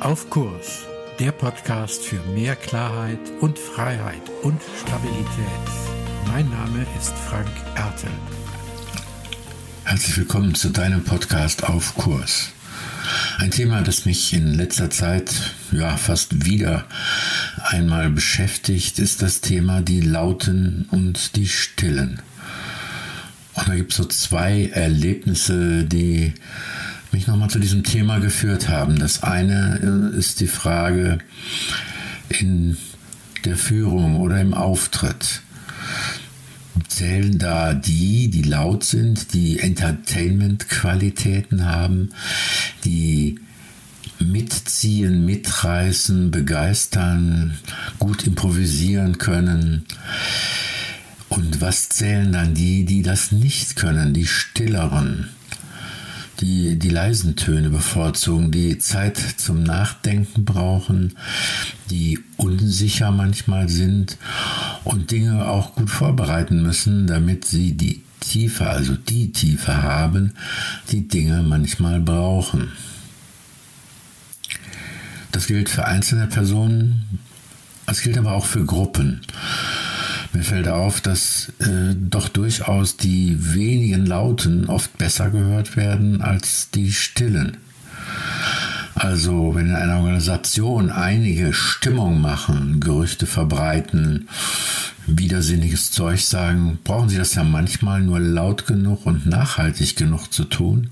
Auf 0.00 0.30
Kurs, 0.30 0.86
der 1.18 1.30
Podcast 1.30 2.02
für 2.02 2.20
mehr 2.32 2.56
Klarheit 2.56 3.18
und 3.42 3.58
Freiheit 3.58 4.22
und 4.42 4.58
Stabilität. 4.80 5.26
Mein 6.26 6.48
Name 6.48 6.86
ist 6.98 7.12
Frank 7.12 7.50
Ertel. 7.74 8.08
Herzlich 9.84 10.16
willkommen 10.16 10.54
zu 10.54 10.70
deinem 10.70 11.04
Podcast 11.04 11.64
Auf 11.64 11.96
Kurs. 11.96 12.48
Ein 13.40 13.50
Thema, 13.50 13.82
das 13.82 14.06
mich 14.06 14.32
in 14.32 14.54
letzter 14.54 14.88
Zeit 14.88 15.34
ja 15.70 15.98
fast 15.98 16.46
wieder 16.46 16.86
einmal 17.62 18.08
beschäftigt, 18.08 18.98
ist 18.98 19.20
das 19.20 19.42
Thema 19.42 19.82
die 19.82 20.00
Lauten 20.00 20.88
und 20.90 21.36
die 21.36 21.46
Stillen. 21.46 22.22
Und 23.52 23.68
da 23.68 23.74
gibt 23.74 23.92
es 23.92 23.98
so 23.98 24.06
zwei 24.06 24.70
Erlebnisse, 24.72 25.84
die 25.84 26.32
mich 27.12 27.26
nochmal 27.26 27.50
zu 27.50 27.58
diesem 27.58 27.84
Thema 27.84 28.18
geführt 28.18 28.68
haben. 28.68 28.98
Das 28.98 29.22
eine 29.22 30.12
äh, 30.14 30.16
ist 30.16 30.40
die 30.40 30.46
Frage 30.46 31.18
in 32.28 32.76
der 33.44 33.56
Führung 33.56 34.20
oder 34.20 34.40
im 34.40 34.54
Auftritt. 34.54 35.42
Zählen 36.88 37.38
da 37.38 37.74
die, 37.74 38.28
die 38.28 38.42
laut 38.42 38.84
sind, 38.84 39.32
die 39.32 39.60
Entertainment-Qualitäten 39.60 41.64
haben, 41.64 42.10
die 42.84 43.40
mitziehen, 44.18 45.24
mitreißen, 45.24 46.30
begeistern, 46.30 47.58
gut 47.98 48.26
improvisieren 48.26 49.16
können. 49.18 49.86
Und 51.28 51.60
was 51.60 51.88
zählen 51.88 52.32
dann 52.32 52.54
die, 52.54 52.84
die 52.84 53.02
das 53.02 53.32
nicht 53.32 53.76
können, 53.76 54.12
die 54.12 54.26
stilleren? 54.26 55.28
Die 56.40 56.78
die 56.78 56.88
leisen 56.88 57.36
Töne 57.36 57.70
bevorzugen, 57.70 58.50
die 58.50 58.78
Zeit 58.78 59.18
zum 59.18 59.62
Nachdenken 59.62 60.44
brauchen, 60.44 61.14
die 61.90 62.18
unsicher 62.36 63.10
manchmal 63.10 63.68
sind 63.68 64.16
und 64.84 65.10
Dinge 65.10 65.46
auch 65.48 65.74
gut 65.74 65.90
vorbereiten 65.90 66.62
müssen, 66.62 67.06
damit 67.06 67.44
sie 67.44 67.72
die 67.72 68.02
Tiefe, 68.20 68.68
also 68.68 68.94
die 68.94 69.32
Tiefe 69.32 69.82
haben, 69.82 70.34
die 70.90 71.08
Dinge 71.08 71.42
manchmal 71.42 72.00
brauchen. 72.00 72.72
Das 75.32 75.46
gilt 75.46 75.68
für 75.68 75.86
einzelne 75.86 76.26
Personen, 76.26 77.20
es 77.86 78.02
gilt 78.02 78.18
aber 78.18 78.32
auch 78.32 78.44
für 78.44 78.64
Gruppen. 78.64 79.20
Mir 80.40 80.46
fällt 80.46 80.68
auf, 80.68 81.02
dass 81.02 81.52
äh, 81.58 81.94
doch 81.94 82.30
durchaus 82.30 82.96
die 82.96 83.36
wenigen 83.54 84.06
Lauten 84.06 84.70
oft 84.70 84.96
besser 84.96 85.28
gehört 85.28 85.76
werden 85.76 86.22
als 86.22 86.70
die 86.70 86.92
stillen. 86.92 87.58
Also 88.94 89.54
wenn 89.54 89.66
in 89.66 89.74
einer 89.74 89.98
Organisation 89.98 90.88
einige 90.90 91.52
Stimmung 91.52 92.22
machen, 92.22 92.80
Gerüchte 92.80 93.26
verbreiten, 93.26 94.28
widersinniges 95.06 95.90
Zeug 95.90 96.20
sagen, 96.20 96.78
brauchen 96.84 97.08
sie 97.08 97.18
das 97.18 97.34
ja 97.34 97.44
manchmal 97.44 98.00
nur 98.00 98.20
laut 98.20 98.66
genug 98.66 99.06
und 99.06 99.26
nachhaltig 99.26 99.96
genug 99.96 100.32
zu 100.32 100.44
tun, 100.44 100.90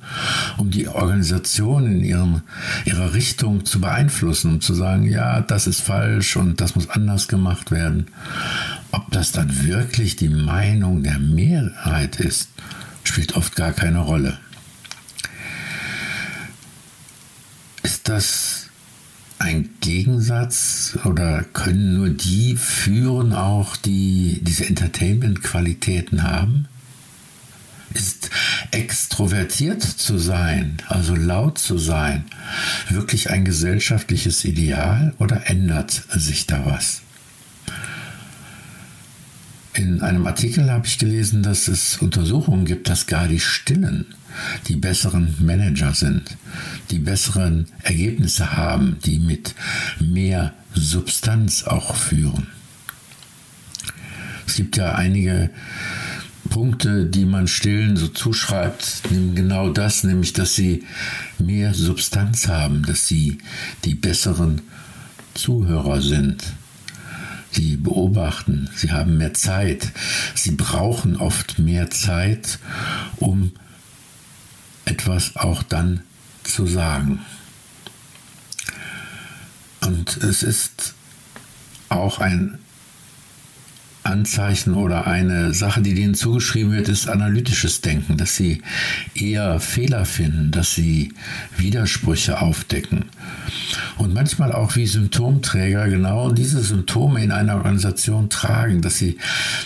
um 0.56 0.70
die 0.70 0.88
Organisation 0.88 1.86
in 1.86 2.04
ihrem, 2.04 2.42
ihrer 2.84 3.14
Richtung 3.14 3.64
zu 3.64 3.80
beeinflussen, 3.80 4.54
um 4.54 4.60
zu 4.60 4.74
sagen, 4.74 5.08
ja, 5.08 5.40
das 5.40 5.66
ist 5.66 5.80
falsch 5.80 6.36
und 6.36 6.60
das 6.60 6.74
muss 6.74 6.90
anders 6.90 7.28
gemacht 7.28 7.70
werden. 7.70 8.08
Ob 8.98 9.12
das 9.12 9.30
dann 9.30 9.64
wirklich 9.64 10.16
die 10.16 10.28
Meinung 10.28 11.04
der 11.04 11.20
Mehrheit 11.20 12.16
ist, 12.16 12.48
spielt 13.04 13.36
oft 13.36 13.54
gar 13.54 13.70
keine 13.70 14.00
Rolle. 14.00 14.38
Ist 17.84 18.08
das 18.08 18.70
ein 19.38 19.70
Gegensatz 19.80 20.98
oder 21.04 21.44
können 21.44 21.94
nur 21.94 22.08
die 22.08 22.56
führen 22.56 23.34
auch, 23.34 23.76
die 23.76 24.40
diese 24.42 24.66
Entertainment-Qualitäten 24.66 26.24
haben? 26.24 26.66
Ist 27.94 28.30
extrovertiert 28.72 29.80
zu 29.80 30.18
sein, 30.18 30.78
also 30.88 31.14
laut 31.14 31.58
zu 31.58 31.78
sein, 31.78 32.24
wirklich 32.88 33.30
ein 33.30 33.44
gesellschaftliches 33.44 34.44
Ideal 34.44 35.14
oder 35.18 35.48
ändert 35.48 36.02
sich 36.10 36.48
da 36.48 36.66
was? 36.66 37.02
In 39.78 40.02
einem 40.02 40.26
Artikel 40.26 40.72
habe 40.72 40.88
ich 40.88 40.98
gelesen, 40.98 41.44
dass 41.44 41.68
es 41.68 41.98
Untersuchungen 41.98 42.64
gibt, 42.64 42.88
dass 42.88 43.06
gar 43.06 43.28
die 43.28 43.38
Stillen 43.38 44.06
die 44.66 44.74
besseren 44.74 45.36
Manager 45.38 45.94
sind, 45.94 46.36
die 46.90 46.98
besseren 46.98 47.66
Ergebnisse 47.84 48.56
haben, 48.56 48.96
die 49.04 49.20
mit 49.20 49.54
mehr 50.00 50.52
Substanz 50.74 51.62
auch 51.62 51.94
führen. 51.94 52.48
Es 54.48 54.56
gibt 54.56 54.76
ja 54.76 54.96
einige 54.96 55.50
Punkte, 56.50 57.06
die 57.06 57.24
man 57.24 57.46
Stillen 57.46 57.96
so 57.96 58.08
zuschreibt, 58.08 59.02
genau 59.36 59.70
das, 59.70 60.02
nämlich 60.02 60.32
dass 60.32 60.56
sie 60.56 60.82
mehr 61.38 61.72
Substanz 61.72 62.48
haben, 62.48 62.82
dass 62.84 63.06
sie 63.06 63.38
die 63.84 63.94
besseren 63.94 64.60
Zuhörer 65.34 66.02
sind, 66.02 66.42
Sie 67.50 67.76
beobachten, 67.76 68.68
sie 68.74 68.92
haben 68.92 69.16
mehr 69.16 69.34
Zeit, 69.34 69.92
sie 70.34 70.52
brauchen 70.52 71.16
oft 71.16 71.58
mehr 71.58 71.90
Zeit, 71.90 72.58
um 73.16 73.52
etwas 74.84 75.36
auch 75.36 75.62
dann 75.62 76.02
zu 76.44 76.66
sagen. 76.66 77.20
Und 79.80 80.16
es 80.18 80.42
ist 80.42 80.94
auch 81.88 82.18
ein 82.18 82.58
Anzeichen 84.08 84.74
oder 84.74 85.06
eine 85.06 85.54
Sache, 85.54 85.82
die 85.82 85.94
denen 85.94 86.14
zugeschrieben 86.14 86.72
wird, 86.72 86.88
ist 86.88 87.08
analytisches 87.08 87.80
Denken, 87.80 88.16
dass 88.16 88.36
sie 88.36 88.62
eher 89.14 89.60
Fehler 89.60 90.04
finden, 90.04 90.50
dass 90.50 90.74
sie 90.74 91.12
Widersprüche 91.56 92.40
aufdecken 92.40 93.04
und 93.98 94.14
manchmal 94.14 94.52
auch 94.52 94.76
wie 94.76 94.86
Symptomträger 94.86 95.88
genau 95.88 96.30
diese 96.30 96.62
Symptome 96.62 97.22
in 97.22 97.32
einer 97.32 97.56
Organisation 97.56 98.30
tragen, 98.30 98.80
dass 98.80 98.98
sie 98.98 99.18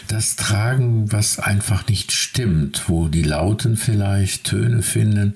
das 0.09 0.37
tragen, 0.37 1.13
was 1.13 1.39
einfach 1.39 1.87
nicht 1.87 2.13
stimmt, 2.13 2.89
wo 2.89 3.09
die 3.09 3.23
Lauten 3.23 3.77
vielleicht 3.77 4.45
Töne 4.45 4.83
finden, 4.83 5.35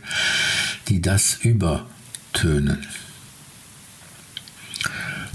die 0.88 1.00
das 1.00 1.38
übertönen. 1.42 2.78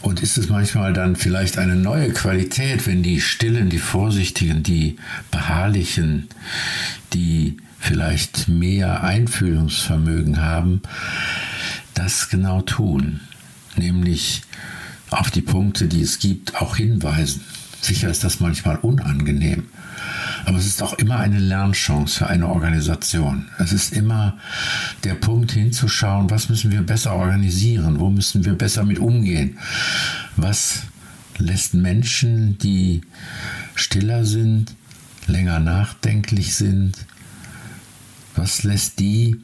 Und 0.02 0.24
ist 0.24 0.38
es 0.38 0.50
manchmal 0.50 0.94
dann 0.94 1.16
vielleicht 1.16 1.58
eine 1.58 1.76
neue 1.76 2.12
Qualität, 2.12 2.88
wenn 2.88 3.04
die 3.04 3.22
Stillen, 3.22 3.70
die 3.70 3.78
Vorsichtigen, 3.78 4.64
die 4.64 4.96
Beharrlichen, 5.30 6.28
die 7.14 7.58
vielleicht 7.80 8.48
mehr 8.48 9.04
Einfühlungsvermögen 9.04 10.42
haben, 10.42 10.82
das 11.94 12.30
genau 12.30 12.62
tun, 12.62 13.20
nämlich 13.76 14.42
auf 15.10 15.30
die 15.30 15.42
Punkte, 15.42 15.88
die 15.88 16.02
es 16.02 16.20
gibt, 16.20 16.62
auch 16.62 16.78
hinweisen. 16.78 17.42
Sicher 17.82 18.10
ist 18.10 18.24
das 18.24 18.40
manchmal 18.40 18.78
unangenehm, 18.78 19.68
aber 20.46 20.58
es 20.58 20.66
ist 20.66 20.82
auch 20.82 20.94
immer 20.94 21.18
eine 21.18 21.40
Lernchance 21.40 22.20
für 22.20 22.28
eine 22.28 22.48
Organisation. 22.48 23.48
Es 23.60 23.72
ist 23.72 23.94
immer 23.94 24.38
der 25.04 25.16
Punkt 25.16 25.52
hinzuschauen, 25.52 26.30
was 26.30 26.50
müssen 26.50 26.72
wir 26.72 26.82
besser 26.82 27.16
organisieren, 27.16 28.00
wo 28.00 28.10
müssen 28.10 28.46
wir 28.46 28.54
besser 28.54 28.84
mit 28.84 29.00
umgehen, 29.00 29.58
was 30.36 30.84
lässt 31.38 31.74
Menschen, 31.74 32.58
die 32.58 33.02
stiller 33.76 34.26
sind, 34.26 34.76
länger 35.28 35.60
nachdenklich 35.60 36.56
sind, 36.56 36.94
was 38.36 38.64
lässt 38.64 39.00
die 39.00 39.38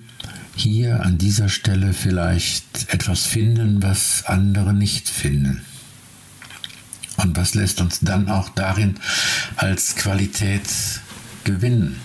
hier 0.55 1.03
an 1.03 1.17
dieser 1.17 1.49
Stelle 1.49 1.93
vielleicht 1.93 2.91
etwas 2.91 3.25
finden, 3.25 3.83
was 3.83 4.23
andere 4.25 4.73
nicht 4.73 5.07
finden. 5.07 5.61
Und 7.17 7.35
was 7.35 7.55
lässt 7.55 7.81
uns 7.81 7.99
dann 8.01 8.29
auch 8.29 8.49
darin 8.49 8.95
als 9.55 9.95
Qualität 9.95 10.69
gewinnen? 11.43 11.99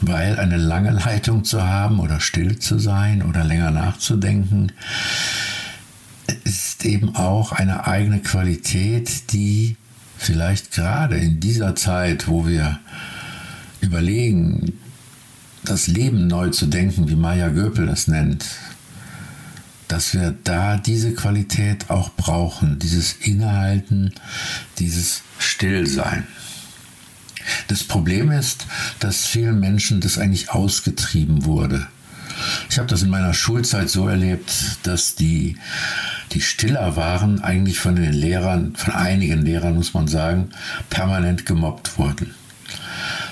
Weil 0.00 0.38
eine 0.38 0.56
lange 0.56 0.90
Leitung 0.90 1.44
zu 1.44 1.62
haben 1.62 2.00
oder 2.00 2.20
still 2.20 2.58
zu 2.58 2.78
sein 2.78 3.22
oder 3.22 3.44
länger 3.44 3.70
nachzudenken, 3.70 4.72
ist 6.44 6.84
eben 6.84 7.14
auch 7.16 7.52
eine 7.52 7.86
eigene 7.86 8.20
Qualität, 8.20 9.32
die 9.32 9.76
vielleicht 10.16 10.72
gerade 10.72 11.16
in 11.16 11.40
dieser 11.40 11.74
Zeit, 11.76 12.28
wo 12.28 12.46
wir 12.46 12.78
überlegen, 13.80 14.78
das 15.64 15.86
Leben 15.86 16.26
neu 16.26 16.50
zu 16.50 16.66
denken, 16.66 17.08
wie 17.08 17.16
Maya 17.16 17.48
Göpel 17.48 17.86
das 17.86 18.08
nennt, 18.08 18.46
dass 19.90 20.14
wir 20.14 20.34
da 20.44 20.76
diese 20.76 21.14
Qualität 21.14 21.90
auch 21.90 22.10
brauchen, 22.16 22.78
dieses 22.78 23.12
Innehalten, 23.12 24.14
dieses 24.78 25.22
Stillsein. 25.38 26.26
Das 27.68 27.82
Problem 27.82 28.30
ist, 28.30 28.66
dass 29.00 29.26
vielen 29.26 29.58
Menschen 29.58 30.00
das 30.00 30.18
eigentlich 30.18 30.50
ausgetrieben 30.50 31.44
wurde. 31.44 31.86
Ich 32.70 32.78
habe 32.78 32.88
das 32.88 33.02
in 33.02 33.10
meiner 33.10 33.34
Schulzeit 33.34 33.90
so 33.90 34.06
erlebt, 34.06 34.78
dass 34.84 35.16
die, 35.16 35.56
die 36.32 36.40
Stiller 36.40 36.96
waren, 36.96 37.42
eigentlich 37.42 37.80
von 37.80 37.96
den 37.96 38.12
Lehrern, 38.12 38.76
von 38.76 38.94
einigen 38.94 39.42
Lehrern 39.44 39.74
muss 39.74 39.92
man 39.92 40.06
sagen, 40.06 40.50
permanent 40.88 41.46
gemobbt 41.46 41.98
wurden. 41.98 42.34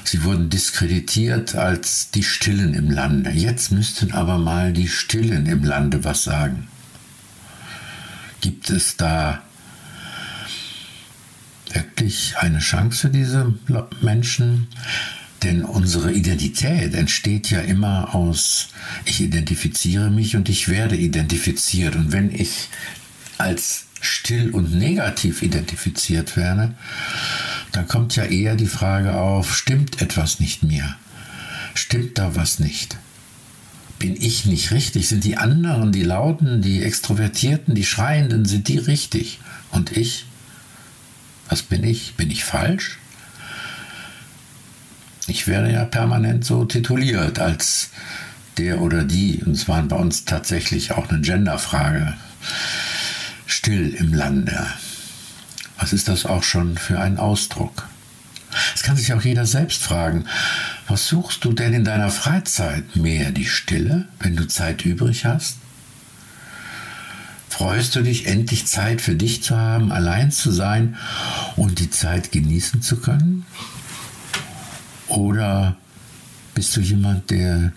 Sie 0.04 0.24
wurden 0.24 0.50
diskreditiert 0.50 1.54
als 1.54 2.10
die 2.10 2.22
Stillen 2.22 2.74
im 2.74 2.90
Lande. 2.90 3.30
Jetzt 3.30 3.72
müssten 3.72 4.12
aber 4.12 4.38
mal 4.38 4.72
die 4.72 4.88
Stillen 4.88 5.46
im 5.46 5.64
Lande 5.64 6.04
was 6.04 6.24
sagen. 6.24 6.68
Gibt 8.40 8.70
es 8.70 8.96
da 8.96 9.42
wirklich 11.72 12.34
eine 12.38 12.60
Chance 12.60 13.00
für 13.00 13.10
diese 13.10 13.54
Menschen? 14.00 14.68
Denn 15.42 15.64
unsere 15.64 16.12
Identität 16.12 16.94
entsteht 16.94 17.50
ja 17.50 17.60
immer 17.60 18.14
aus, 18.14 18.68
ich 19.04 19.20
identifiziere 19.20 20.10
mich 20.10 20.34
und 20.34 20.48
ich 20.48 20.68
werde 20.68 20.96
identifiziert. 20.96 21.94
Und 21.94 22.10
wenn 22.10 22.34
ich 22.34 22.68
als 23.36 23.84
still 24.00 24.50
und 24.50 24.74
negativ 24.74 25.42
identifiziert 25.42 26.36
werde, 26.36 26.74
dann 27.78 27.86
kommt 27.86 28.16
ja 28.16 28.24
eher 28.24 28.56
die 28.56 28.66
Frage 28.66 29.14
auf, 29.14 29.56
stimmt 29.56 30.02
etwas 30.02 30.40
nicht 30.40 30.64
mehr? 30.64 30.96
Stimmt 31.74 32.18
da 32.18 32.34
was 32.34 32.58
nicht? 32.58 32.98
Bin 34.00 34.16
ich 34.20 34.46
nicht 34.46 34.72
richtig? 34.72 35.06
Sind 35.06 35.22
die 35.22 35.36
anderen, 35.36 35.92
die 35.92 36.02
Lauten, 36.02 36.60
die 36.60 36.82
Extrovertierten, 36.82 37.76
die 37.76 37.84
Schreienden, 37.84 38.46
sind 38.46 38.66
die 38.66 38.78
richtig? 38.78 39.38
Und 39.70 39.96
ich? 39.96 40.26
Was 41.48 41.62
bin 41.62 41.84
ich? 41.84 42.16
Bin 42.16 42.32
ich 42.32 42.44
falsch? 42.44 42.98
Ich 45.28 45.46
werde 45.46 45.72
ja 45.72 45.84
permanent 45.84 46.44
so 46.44 46.64
tituliert 46.64 47.38
als 47.38 47.90
der 48.56 48.80
oder 48.80 49.04
die, 49.04 49.40
und 49.44 49.52
es 49.52 49.68
war 49.68 49.80
bei 49.84 49.94
uns 49.94 50.24
tatsächlich 50.24 50.90
auch 50.90 51.10
eine 51.10 51.20
Genderfrage, 51.20 52.14
still 53.46 53.94
im 53.94 54.14
Lande. 54.14 54.66
Was 55.78 55.92
ist 55.92 56.08
das 56.08 56.26
auch 56.26 56.42
schon 56.42 56.76
für 56.76 57.00
ein 57.00 57.18
Ausdruck? 57.18 57.88
Es 58.74 58.82
kann 58.82 58.96
sich 58.96 59.12
auch 59.12 59.22
jeder 59.22 59.46
selbst 59.46 59.82
fragen, 59.82 60.24
was 60.86 61.06
suchst 61.06 61.44
du 61.44 61.52
denn 61.52 61.72
in 61.72 61.84
deiner 61.84 62.10
Freizeit? 62.10 62.96
Mehr 62.96 63.30
die 63.30 63.46
Stille, 63.46 64.06
wenn 64.20 64.36
du 64.36 64.46
Zeit 64.46 64.84
übrig 64.84 65.24
hast? 65.24 65.58
Freust 67.48 67.96
du 67.96 68.02
dich 68.02 68.26
endlich 68.26 68.66
Zeit 68.66 69.00
für 69.00 69.14
dich 69.14 69.42
zu 69.42 69.56
haben, 69.56 69.92
allein 69.92 70.30
zu 70.30 70.50
sein 70.50 70.96
und 71.56 71.78
die 71.80 71.90
Zeit 71.90 72.32
genießen 72.32 72.82
zu 72.82 73.00
können? 73.00 73.46
Oder 75.08 75.76
bist 76.54 76.76
du 76.76 76.80
jemand, 76.80 77.30
der 77.30 77.72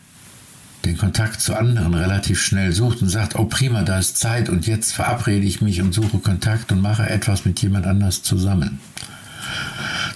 den 0.86 0.98
Kontakt 0.98 1.42
zu 1.42 1.56
anderen 1.56 1.94
relativ 1.94 2.42
schnell 2.42 2.72
sucht 2.72 3.02
und 3.02 3.10
sagt, 3.10 3.36
oh 3.36 3.46
prima, 3.46 3.84
da 3.84 4.00
ist 4.00 4.18
Zeit 4.18 4.50
und 4.50 4.68
jetzt 4.68 4.94
verabrede 4.94 5.46
ich 5.46 5.62
mich 5.62 5.82
und 5.82 5.94
suche 5.94 6.20
Kontakt 6.20 6.72
und 6.72 6.82
mache 6.82 7.10
etwas 7.10 7.46
mit 7.46 7.62
jemand 7.62 7.86
anders 7.86 8.24
zusammen. 8.24 8.80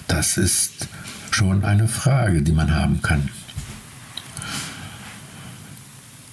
Das 0.08 0.36
ist 0.36 0.88
schon 1.30 1.64
eine 1.64 1.88
Frage, 1.88 2.42
die 2.42 2.52
man 2.52 2.74
haben 2.74 3.02
kann. 3.02 3.28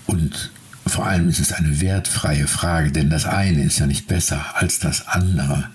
Und 0.07 0.51
vor 0.85 1.05
allem 1.07 1.29
ist 1.29 1.39
es 1.39 1.53
eine 1.53 1.81
wertfreie 1.81 2.47
Frage, 2.47 2.91
denn 2.91 3.09
das 3.09 3.25
eine 3.25 3.63
ist 3.63 3.79
ja 3.79 3.87
nicht 3.87 4.07
besser 4.07 4.43
als 4.55 4.79
das 4.79 5.07
andere 5.07 5.69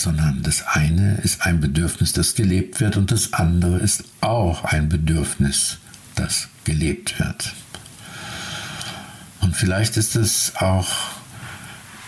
sondern 0.00 0.42
das 0.42 0.66
eine 0.66 1.16
ist 1.22 1.42
ein 1.42 1.60
Bedürfnis, 1.60 2.12
das 2.12 2.34
gelebt 2.34 2.80
wird 2.80 2.96
und 2.96 3.10
das 3.10 3.32
andere 3.32 3.78
ist 3.78 4.04
auch 4.20 4.64
ein 4.64 4.88
Bedürfnis, 4.88 5.78
das 6.14 6.48
gelebt 6.68 7.18
wird. 7.18 7.54
Und 9.40 9.56
vielleicht 9.56 9.96
ist 9.96 10.16
es 10.16 10.52
auch 10.56 10.88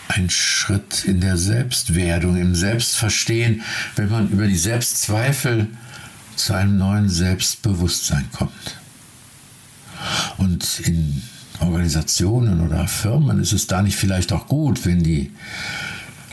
ein 0.08 0.28
Schritt 0.28 1.04
in 1.06 1.20
der 1.20 1.38
Selbstwerdung, 1.38 2.36
im 2.36 2.54
Selbstverstehen, 2.54 3.62
wenn 3.96 4.10
man 4.10 4.28
über 4.28 4.46
die 4.46 4.58
Selbstzweifel 4.58 5.68
zu 6.36 6.52
einem 6.52 6.76
neuen 6.76 7.08
Selbstbewusstsein 7.08 8.28
kommt. 8.32 8.76
Und 10.36 10.80
in 10.80 11.22
Organisationen 11.60 12.60
oder 12.60 12.86
Firmen 12.86 13.40
ist 13.40 13.52
es 13.52 13.66
da 13.66 13.80
nicht 13.80 13.96
vielleicht 13.96 14.32
auch 14.32 14.46
gut, 14.46 14.84
wenn 14.84 15.02
die 15.02 15.32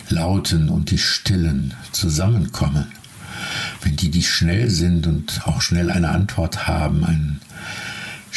Lauten 0.09 0.68
und 0.69 0.91
die 0.91 0.97
Stillen 0.97 1.73
zusammenkommen, 1.94 2.88
wenn 3.83 3.95
die, 3.95 4.09
die 4.12 4.23
schnell 4.23 4.69
sind 4.69 5.07
und 5.07 5.41
auch 5.45 5.62
schnell 5.62 5.91
eine 5.91 6.09
Antwort 6.09 6.68
haben, 6.68 7.06
ein 7.06 7.39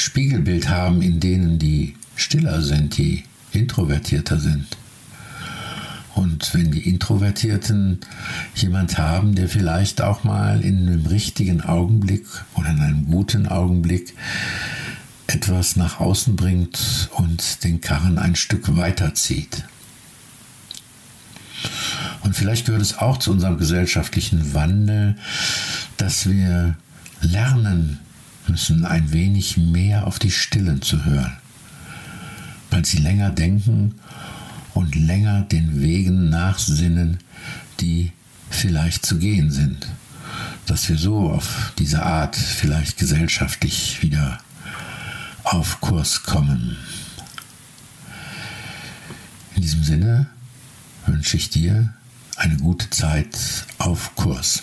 Spiegelbild 0.00 0.68
haben, 0.68 1.02
in 1.02 1.20
denen 1.20 1.58
die 1.58 1.94
stiller 2.16 2.62
sind, 2.62 2.96
die 2.96 3.24
introvertierter 3.52 4.38
sind. 4.38 4.66
Und 6.14 6.54
wenn 6.54 6.70
die 6.70 6.88
Introvertierten 6.88 8.00
jemand 8.54 8.98
haben, 8.98 9.34
der 9.34 9.48
vielleicht 9.48 10.02
auch 10.02 10.24
mal 10.24 10.62
in 10.62 10.88
einem 10.88 11.06
richtigen 11.06 11.60
Augenblick 11.60 12.26
oder 12.54 12.70
in 12.70 12.80
einem 12.80 13.06
guten 13.06 13.46
Augenblick 13.46 14.14
etwas 15.26 15.76
nach 15.76 16.00
außen 16.00 16.34
bringt 16.34 17.10
und 17.12 17.62
den 17.62 17.80
Karren 17.80 18.18
ein 18.18 18.36
Stück 18.36 18.76
weiterzieht. 18.76 19.64
Und 22.22 22.34
vielleicht 22.34 22.66
gehört 22.66 22.82
es 22.82 22.98
auch 22.98 23.18
zu 23.18 23.30
unserem 23.30 23.58
gesellschaftlichen 23.58 24.54
Wandel, 24.54 25.16
dass 25.96 26.28
wir 26.28 26.76
lernen 27.20 28.00
müssen, 28.50 28.84
ein 28.84 29.12
wenig 29.12 29.56
mehr 29.56 30.06
auf 30.06 30.18
die 30.18 30.30
Stillen 30.30 30.82
zu 30.82 31.04
hören, 31.04 31.32
weil 32.70 32.84
sie 32.84 32.98
länger 32.98 33.30
denken 33.30 33.94
und 34.74 34.94
länger 34.94 35.42
den 35.42 35.80
Wegen 35.80 36.30
nachsinnen, 36.30 37.18
die 37.80 38.12
vielleicht 38.50 39.06
zu 39.06 39.18
gehen 39.18 39.50
sind. 39.50 39.86
Dass 40.66 40.88
wir 40.88 40.98
so 40.98 41.30
auf 41.30 41.72
diese 41.78 42.02
Art 42.04 42.36
vielleicht 42.36 42.98
gesellschaftlich 42.98 44.02
wieder 44.02 44.38
auf 45.44 45.80
Kurs 45.80 46.22
kommen. 46.22 46.76
In 49.54 49.62
diesem 49.62 49.82
Sinne 49.82 50.26
wünsche 51.06 51.36
ich 51.36 51.50
dir 51.50 51.92
eine 52.36 52.56
gute 52.56 52.88
Zeit 52.90 53.36
auf 53.78 54.14
Kurs. 54.14 54.62